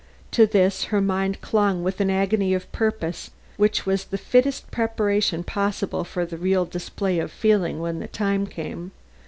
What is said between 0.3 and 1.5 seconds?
To this her mind